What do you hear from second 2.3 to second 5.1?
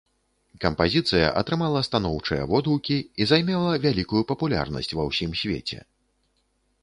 водгукі і займела вялікую папулярнасць ва